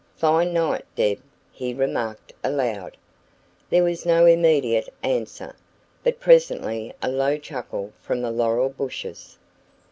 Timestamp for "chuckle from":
7.37-8.23